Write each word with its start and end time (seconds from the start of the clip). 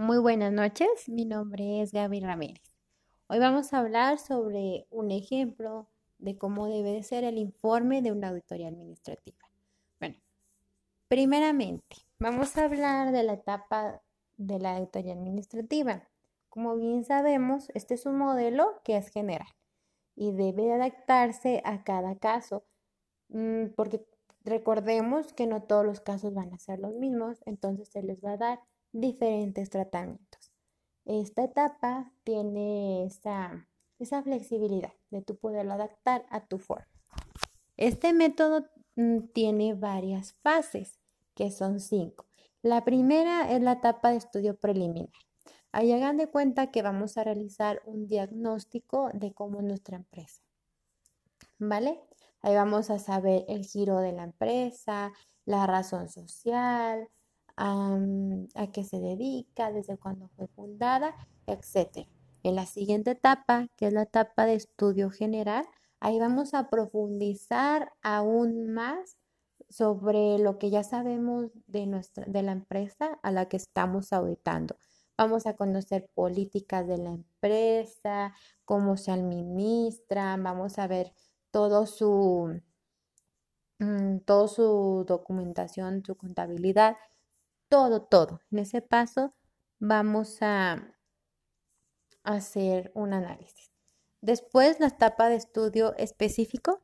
Muy 0.00 0.16
buenas 0.16 0.50
noches, 0.50 1.10
mi 1.10 1.26
nombre 1.26 1.82
es 1.82 1.92
Gaby 1.92 2.20
Ramírez. 2.20 2.62
Hoy 3.26 3.38
vamos 3.38 3.74
a 3.74 3.80
hablar 3.80 4.18
sobre 4.18 4.86
un 4.88 5.10
ejemplo 5.10 5.90
de 6.18 6.38
cómo 6.38 6.68
debe 6.68 7.02
ser 7.02 7.22
el 7.22 7.36
informe 7.36 8.00
de 8.00 8.10
una 8.10 8.28
auditoría 8.30 8.68
administrativa. 8.68 9.36
Bueno, 10.00 10.16
primeramente, 11.06 11.96
vamos 12.18 12.56
a 12.56 12.64
hablar 12.64 13.12
de 13.12 13.24
la 13.24 13.34
etapa 13.34 14.00
de 14.38 14.58
la 14.58 14.78
auditoría 14.78 15.12
administrativa. 15.12 16.08
Como 16.48 16.76
bien 16.76 17.04
sabemos, 17.04 17.68
este 17.74 17.92
es 17.92 18.06
un 18.06 18.16
modelo 18.16 18.80
que 18.84 18.96
es 18.96 19.10
general 19.10 19.52
y 20.16 20.32
debe 20.32 20.72
adaptarse 20.72 21.60
a 21.62 21.84
cada 21.84 22.16
caso, 22.16 22.64
mm, 23.28 23.74
porque 23.76 24.06
recordemos 24.44 25.34
que 25.34 25.46
no 25.46 25.62
todos 25.64 25.84
los 25.84 26.00
casos 26.00 26.32
van 26.32 26.54
a 26.54 26.58
ser 26.58 26.78
los 26.78 26.94
mismos, 26.94 27.42
entonces 27.44 27.90
se 27.90 28.02
les 28.02 28.24
va 28.24 28.32
a 28.32 28.38
dar 28.38 28.60
diferentes 28.92 29.70
tratamientos. 29.70 30.52
Esta 31.04 31.44
etapa 31.44 32.12
tiene 32.24 33.04
esa, 33.04 33.68
esa 33.98 34.22
flexibilidad 34.22 34.92
de 35.10 35.22
tú 35.22 35.36
poderlo 35.36 35.74
adaptar 35.74 36.24
a 36.30 36.46
tu 36.46 36.58
forma. 36.58 36.86
Este 37.76 38.12
método 38.12 38.66
mm, 38.96 39.28
tiene 39.32 39.74
varias 39.74 40.34
fases, 40.42 41.00
que 41.34 41.50
son 41.50 41.80
cinco. 41.80 42.26
La 42.62 42.84
primera 42.84 43.50
es 43.50 43.62
la 43.62 43.72
etapa 43.72 44.10
de 44.10 44.18
estudio 44.18 44.58
preliminar. 44.58 45.08
Ahí 45.72 45.92
hagan 45.92 46.16
de 46.16 46.28
cuenta 46.28 46.70
que 46.70 46.82
vamos 46.82 47.16
a 47.16 47.24
realizar 47.24 47.80
un 47.86 48.06
diagnóstico 48.06 49.08
de 49.14 49.32
cómo 49.32 49.60
es 49.60 49.64
nuestra 49.64 49.96
empresa. 49.96 50.42
¿Vale? 51.58 52.00
Ahí 52.42 52.54
vamos 52.54 52.90
a 52.90 52.98
saber 52.98 53.44
el 53.48 53.64
giro 53.64 53.98
de 53.98 54.12
la 54.12 54.24
empresa, 54.24 55.12
la 55.44 55.66
razón 55.66 56.08
social, 56.08 57.08
a 57.60 58.66
qué 58.72 58.84
se 58.84 59.00
dedica, 59.00 59.70
desde 59.70 59.98
cuándo 59.98 60.28
fue 60.36 60.46
fundada, 60.48 61.14
etc. 61.46 62.08
En 62.42 62.54
la 62.54 62.64
siguiente 62.64 63.10
etapa, 63.10 63.68
que 63.76 63.88
es 63.88 63.92
la 63.92 64.02
etapa 64.02 64.46
de 64.46 64.54
estudio 64.54 65.10
general, 65.10 65.66
ahí 66.00 66.18
vamos 66.18 66.54
a 66.54 66.70
profundizar 66.70 67.92
aún 68.02 68.72
más 68.72 69.18
sobre 69.68 70.38
lo 70.38 70.58
que 70.58 70.70
ya 70.70 70.82
sabemos 70.82 71.50
de, 71.66 71.86
nuestra, 71.86 72.24
de 72.26 72.42
la 72.42 72.52
empresa 72.52 73.18
a 73.22 73.30
la 73.30 73.46
que 73.46 73.58
estamos 73.58 74.12
auditando. 74.12 74.76
Vamos 75.18 75.46
a 75.46 75.54
conocer 75.54 76.08
políticas 76.14 76.86
de 76.88 76.96
la 76.96 77.10
empresa, 77.10 78.34
cómo 78.64 78.96
se 78.96 79.12
administran, 79.12 80.42
vamos 80.42 80.78
a 80.78 80.86
ver 80.86 81.12
todo 81.50 81.86
su, 81.86 82.58
mm, 83.80 84.20
todo 84.20 84.48
su 84.48 85.04
documentación, 85.06 86.02
su 86.06 86.16
contabilidad, 86.16 86.96
todo, 87.70 88.02
todo. 88.02 88.42
En 88.50 88.58
ese 88.58 88.82
paso 88.82 89.32
vamos 89.78 90.42
a 90.42 90.92
hacer 92.24 92.90
un 92.94 93.14
análisis. 93.14 93.70
Después, 94.20 94.80
la 94.80 94.88
etapa 94.88 95.30
de 95.30 95.36
estudio 95.36 95.94
específico. 95.96 96.82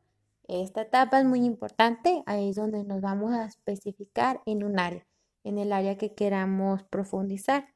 Esta 0.48 0.82
etapa 0.82 1.18
es 1.18 1.26
muy 1.26 1.44
importante. 1.44 2.22
Ahí 2.24 2.50
es 2.50 2.56
donde 2.56 2.84
nos 2.84 3.02
vamos 3.02 3.32
a 3.32 3.44
especificar 3.44 4.40
en 4.46 4.62
un 4.62 4.78
área, 4.78 5.04
en 5.44 5.58
el 5.58 5.72
área 5.72 5.98
que 5.98 6.14
queramos 6.14 6.84
profundizar. 6.84 7.66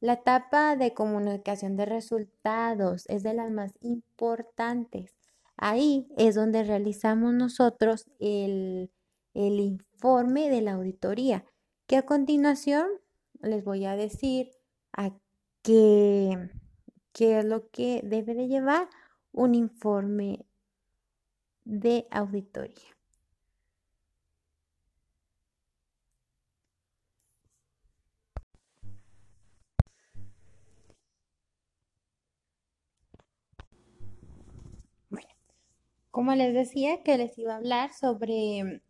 La 0.00 0.14
etapa 0.14 0.76
de 0.76 0.94
comunicación 0.94 1.76
de 1.76 1.84
resultados 1.84 3.04
es 3.08 3.22
de 3.24 3.34
las 3.34 3.50
más 3.50 3.74
importantes. 3.80 5.16
Ahí 5.56 6.08
es 6.16 6.36
donde 6.36 6.62
realizamos 6.62 7.34
nosotros 7.34 8.06
el, 8.20 8.90
el 9.34 9.60
informe 9.60 10.48
de 10.48 10.62
la 10.62 10.74
auditoría 10.74 11.44
que 11.90 11.96
a 11.96 12.06
continuación 12.06 12.86
les 13.42 13.64
voy 13.64 13.84
a 13.84 13.96
decir 13.96 14.52
a 14.92 15.10
qué, 15.62 16.50
qué 17.12 17.40
es 17.40 17.44
lo 17.44 17.68
que 17.70 18.00
debe 18.04 18.34
de 18.34 18.46
llevar 18.46 18.88
un 19.32 19.56
informe 19.56 20.46
de 21.64 22.06
auditoría. 22.12 22.96
Bueno, 35.08 35.26
como 36.12 36.36
les 36.36 36.54
decía 36.54 37.02
que 37.02 37.18
les 37.18 37.36
iba 37.36 37.54
a 37.54 37.56
hablar 37.56 37.92
sobre 37.92 38.80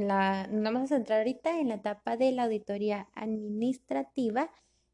nos 0.00 0.62
vamos 0.62 0.82
a 0.82 0.96
centrar 0.96 1.20
ahorita 1.20 1.60
en 1.60 1.68
la 1.68 1.76
etapa 1.76 2.16
de 2.16 2.32
la 2.32 2.44
auditoría 2.44 3.08
administrativa, 3.14 4.50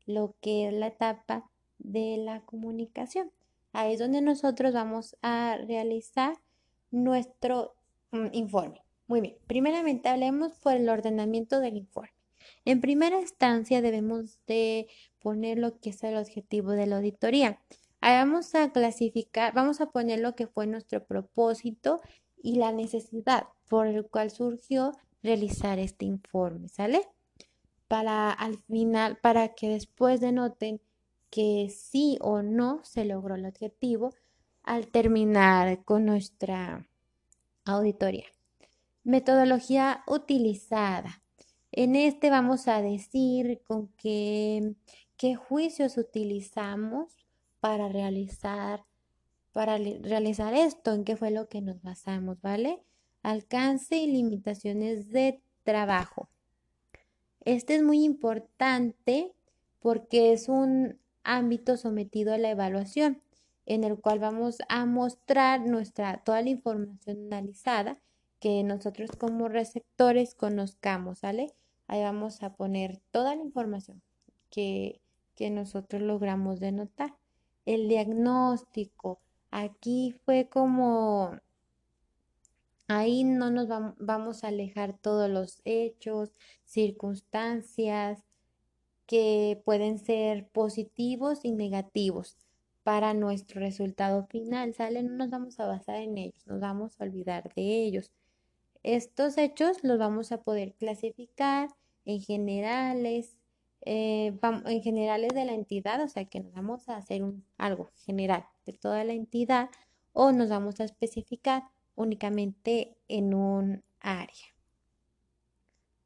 lo 0.07 0.35
que 0.41 0.69
es 0.69 0.75
la 0.75 0.89
etapa 0.89 1.51
de 1.79 2.19
la 2.19 2.43
comunicación. 2.45 3.31
Ahí 3.73 3.95
es 3.95 3.99
donde 3.99 4.21
nosotros 4.21 4.75
vamos 4.75 5.17
a 5.23 5.57
realizar 5.67 6.37
nuestro 6.91 7.75
mm, 8.11 8.27
informe. 8.33 8.83
Muy 9.07 9.21
bien, 9.21 9.37
primeramente 9.47 10.09
hablemos 10.09 10.53
por 10.59 10.75
el 10.75 10.89
ordenamiento 10.89 11.61
del 11.61 11.77
informe. 11.77 12.13
En 12.65 12.81
primera 12.81 13.21
instancia 13.21 13.81
debemos 13.81 14.41
de 14.47 14.89
poner 15.19 15.59
lo 15.59 15.79
que 15.81 15.91
es 15.91 16.03
el 16.05 16.17
objetivo 16.17 16.73
de 16.73 16.87
la 16.87 16.97
auditoría. 16.97 17.61
Ahí 18.01 18.17
vamos 18.17 18.55
a 18.55 18.71
clasificar, 18.71 19.55
vamos 19.55 19.81
a 19.81 19.91
poner 19.91 20.21
lo 20.21 20.35
que 20.35 20.47
fue 20.47 20.67
nuestro 20.67 21.05
propósito 21.05 22.01
y 22.43 22.57
la 22.57 22.73
necesidad 22.73 23.45
por 23.71 23.87
el 23.87 24.05
cual 24.05 24.33
surgió 24.33 24.93
realizar 25.23 25.79
este 25.79 26.05
informe, 26.05 26.69
¿sale? 26.69 27.03
Para 27.87 28.33
al 28.33 28.59
final, 28.65 29.19
para 29.23 29.55
que 29.55 29.69
después 29.69 30.21
denoten 30.21 30.81
que 31.31 31.69
sí 31.71 32.19
o 32.21 32.43
no 32.43 32.81
se 32.83 33.05
logró 33.05 33.37
el 33.37 33.47
objetivo 33.47 34.13
al 34.65 34.89
terminar 34.89 35.85
con 35.85 36.05
nuestra 36.05 36.89
auditoría. 37.65 38.27
Metodología 39.05 40.03
utilizada. 40.09 41.23
En 41.71 41.95
este 41.95 42.29
vamos 42.29 42.67
a 42.67 42.83
decir 42.83 43.63
con 43.69 43.87
qué, 43.97 44.75
qué 45.17 45.37
juicios 45.37 45.97
utilizamos 45.97 47.15
para 47.61 47.89
realizar 47.89 48.85
para 49.53 49.79
realizar 49.79 50.55
esto, 50.55 50.93
en 50.93 51.05
qué 51.05 51.17
fue 51.17 51.31
lo 51.31 51.49
que 51.49 51.61
nos 51.61 51.83
basamos, 51.83 52.41
¿vale? 52.41 52.85
Alcance 53.23 53.97
y 53.97 54.07
limitaciones 54.07 55.11
de 55.11 55.41
trabajo. 55.65 56.29
Este 57.45 57.77
es 57.77 57.83
muy 57.83 58.05
importante 58.05 59.33
porque 59.81 60.33
es 60.33 60.49
un 60.49 60.99
ámbito 61.23 61.77
sometido 61.77 62.35
a 62.35 62.39
la 62.39 62.51
evaluación 62.51 63.21
en 63.67 63.85
el 63.85 63.99
cual 63.99 64.19
vamos 64.19 64.59
a 64.69 64.85
mostrar 64.87 65.67
nuestra 65.67 66.19
toda 66.25 66.43
la 66.43 66.51
información 66.51 67.27
analizada 67.27 67.99
que 68.41 68.63
nosotros 68.65 69.11
como 69.19 69.49
receptores 69.49 70.35
conozcamos, 70.35 71.21
¿vale? 71.21 71.53
Ahí 71.87 72.03
vamos 72.03 72.43
a 72.43 72.55
poner 72.55 72.99
toda 73.11 73.35
la 73.35 73.43
información 73.43 74.03
que, 74.51 75.01
que 75.37 75.51
nosotros 75.51 76.03
logramos 76.03 76.59
denotar. 76.59 77.15
El 77.67 77.89
diagnóstico, 77.89 79.21
Aquí 79.51 80.15
fue 80.25 80.49
como, 80.49 81.37
ahí 82.91 83.23
no 83.23 83.53
nos 83.53 83.69
vamos 83.99 84.43
a 84.43 84.49
alejar 84.49 84.99
todos 84.99 85.31
los 85.31 85.61
hechos, 85.65 86.33
circunstancias 86.65 88.25
que 89.07 89.63
pueden 89.65 89.99
ser 89.99 90.49
positivos 90.49 91.45
y 91.45 91.53
negativos 91.53 92.37
para 92.83 93.15
nuestro 93.15 93.61
resultado 93.61 94.27
final, 94.27 94.75
¿sale? 94.75 95.05
No 95.05 95.13
nos 95.13 95.31
vamos 95.31 95.61
a 95.61 95.67
basar 95.67 95.97
en 95.97 96.19
ellos, 96.19 96.45
nos 96.47 96.59
vamos 96.59 97.01
a 97.01 97.05
olvidar 97.05 97.53
de 97.55 97.63
ellos. 97.63 98.11
Estos 98.83 99.39
hechos 99.39 99.85
los 99.85 99.99
vamos 99.99 100.33
a 100.33 100.43
poder 100.43 100.75
clasificar 100.75 101.69
en 102.05 102.21
generales, 102.21 103.37
eh, 103.83 104.37
en 104.67 104.83
generales 104.83 105.33
de 105.33 105.45
la 105.45 105.53
entidad, 105.53 106.03
o 106.03 106.09
sea 106.09 106.25
que 106.25 106.41
nos 106.41 106.53
vamos 106.55 106.89
a 106.89 106.97
hacer 106.97 107.23
algo 107.57 107.89
general 108.05 108.47
de 108.67 108.73
toda 108.73 109.05
la 109.05 109.13
entidad 109.13 109.71
o 110.13 110.33
nos 110.33 110.49
vamos 110.49 110.81
a 110.81 110.85
especificar 110.85 111.63
únicamente 111.95 112.97
en 113.09 113.35
un 113.35 113.83
área. 114.01 114.55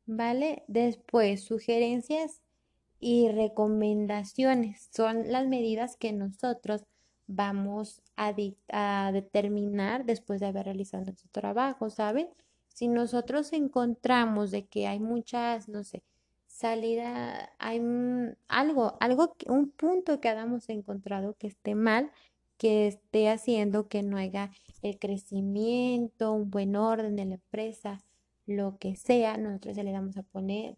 ¿Vale? 0.07 0.65
Después, 0.69 1.45
sugerencias 1.45 2.43
y 3.01 3.29
recomendaciones 3.31 4.89
son 4.93 5.31
las 5.31 5.47
medidas 5.47 5.97
que 5.97 6.13
nosotros 6.13 6.85
vamos 7.27 8.03
a, 8.17 8.35
a, 8.69 9.13
determinar 9.13 10.05
después 10.05 10.41
de 10.41 10.47
haber 10.47 10.67
realizado 10.67 11.05
nuestro 11.05 11.31
trabajo, 11.31 11.91
¿saben? 11.91 12.29
Si 12.69 12.89
nosotros 12.89 13.53
encontramos 13.53 14.51
de 14.51 14.67
que 14.67 14.87
hay 14.87 15.01
muchas, 15.01 15.69
no 15.69 15.85
sé, 15.85 16.03
salida, 16.47 17.51
hay 17.59 17.81
algo, 18.49 18.97
algo, 19.01 19.37
un 19.47 19.71
punto 19.71 20.21
que 20.21 20.29
hayamos 20.29 20.69
encontrado 20.69 21.35
que 21.35 21.49
esté 21.49 21.75
mal, 21.75 22.11
que 22.57 22.87
esté 22.87 23.29
haciendo 23.29 23.89
que 23.89 24.03
no 24.03 24.17
haya 24.17 24.51
el 24.83 24.99
crecimiento, 24.99 26.33
un 26.33 26.51
buen 26.51 26.77
orden 26.77 27.17
de 27.17 27.25
la 27.25 27.35
empresa, 27.35 28.05
lo 28.47 28.79
que 28.79 28.97
sea, 28.97 29.37
nosotros 29.37 29.77
le 29.77 29.93
vamos 29.93 30.17
a 30.17 30.23
poner 30.23 30.77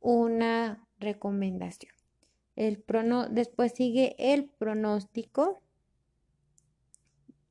una 0.00 0.86
recomendación. 0.98 1.92
El 2.56 2.84
después 3.30 3.72
sigue 3.72 4.16
el 4.18 4.46
pronóstico, 4.46 5.62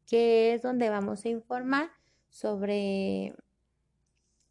que 0.08 0.54
es 0.54 0.62
donde 0.62 0.90
vamos 0.90 1.26
a 1.26 1.30
informar 1.30 1.90
sobre 2.30 3.34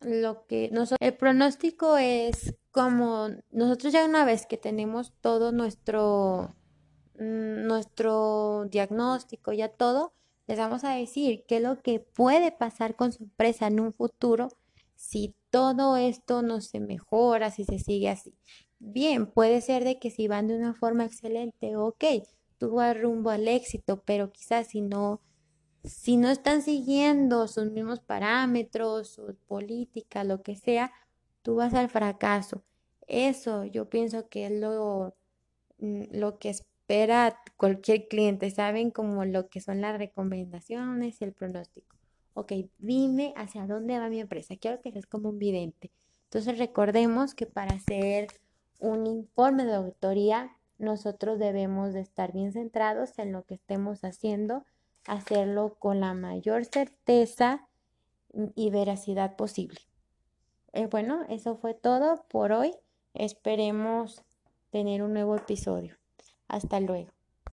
lo 0.01 0.47
que 0.47 0.71
nosotros... 0.73 0.99
El 1.01 1.17
pronóstico 1.17 1.97
es 1.97 2.55
como 2.71 3.29
nosotros 3.51 3.93
ya 3.93 4.05
una 4.05 4.25
vez 4.25 4.47
que 4.47 4.57
tenemos 4.57 5.13
todo 5.21 5.53
nuestro, 5.53 6.55
nuestro 7.19 8.67
diagnóstico, 8.71 9.53
ya 9.53 9.69
todo, 9.69 10.13
les 10.47 10.59
vamos 10.59 10.85
a 10.85 10.95
decir 10.95 11.45
qué 11.47 11.57
es 11.57 11.63
lo 11.63 11.81
que 11.83 12.01
puede 12.01 12.53
pasar 12.53 12.97
con 12.97 13.13
su 13.13 13.25
empresa 13.25 13.67
en 13.67 13.81
un 13.81 13.93
futuro 13.93 14.49
si 14.95 15.35
todo 15.51 15.97
esto 15.97 16.43
no 16.43 16.61
se 16.61 16.81
mejora, 16.81 17.51
si 17.51 17.65
se 17.65 17.79
sigue 17.79 18.09
así. 18.09 18.35
Bien, 18.79 19.27
puede 19.27 19.61
ser 19.61 19.85
de 19.85 19.99
que 19.99 20.11
si 20.11 20.29
van 20.29 20.49
de 20.49 20.57
una 20.57 20.75
forma 20.75 21.05
excelente, 21.05 21.77
ok, 21.77 22.05
tú 22.59 22.73
vas 22.73 23.01
rumbo 23.01 23.31
al 23.31 23.49
éxito, 23.49 24.03
pero 24.05 24.33
quizás 24.33 24.69
si 24.69 24.81
no, 24.81 25.21
si 25.85 26.17
no 26.17 26.31
están 26.31 26.63
siguiendo 26.63 27.49
sus 27.49 27.71
mismos 27.71 28.01
parámetros, 28.01 29.09
su 29.09 29.37
política, 29.47 30.25
lo 30.25 30.43
que 30.43 30.57
sea, 30.57 30.93
tú 31.43 31.57
vas 31.57 31.75
al 31.75 31.89
fracaso. 31.89 32.63
Eso 33.07 33.65
yo 33.65 33.89
pienso 33.89 34.29
que 34.29 34.47
es 34.47 34.53
lo, 34.53 35.17
mm, 35.79 36.05
lo 36.13 36.39
que 36.39 36.55
espera 36.89 37.39
cualquier 37.59 38.09
cliente, 38.09 38.51
saben 38.51 38.91
como 38.91 39.27
lo 39.27 39.51
que 39.51 39.61
son 39.61 39.83
las 39.83 39.99
recomendaciones 39.99 41.21
y 41.21 41.25
el 41.25 41.35
pronóstico. 41.35 41.97
Ok, 42.33 42.53
dime 42.79 43.35
hacia 43.37 43.67
dónde 43.67 43.99
va 43.99 44.09
mi 44.09 44.21
empresa. 44.21 44.57
Quiero 44.57 44.81
que 44.81 44.91
seas 44.91 45.05
como 45.05 45.29
un 45.29 45.39
vidente. 45.39 45.91
Entonces 46.25 46.57
recordemos 46.57 47.35
que 47.35 47.45
para 47.45 47.75
hacer 47.75 48.29
un 48.79 49.07
informe 49.07 49.67
de 49.67 49.75
auditoría, 49.75 50.57
nosotros 50.79 51.39
debemos 51.39 51.93
de 51.93 52.01
estar 52.01 52.33
bien 52.33 52.53
centrados 52.53 53.19
en 53.19 53.33
lo 53.33 53.45
que 53.45 53.55
estemos 53.55 54.03
haciendo, 54.03 54.65
hacerlo 55.07 55.77
con 55.79 56.01
la 56.01 56.15
mayor 56.15 56.65
certeza 56.65 57.69
y 58.55 58.71
veracidad 58.71 59.37
posible. 59.37 59.81
Eh, 60.73 60.87
bueno, 60.87 61.27
eso 61.29 61.57
fue 61.57 61.75
todo 61.75 62.25
por 62.31 62.53
hoy. 62.53 62.75
Esperemos 63.13 64.25
tener 64.71 65.03
un 65.03 65.13
nuevo 65.13 65.37
episodio. 65.37 65.98
Hasta 66.49 66.81
luego. 66.81 67.11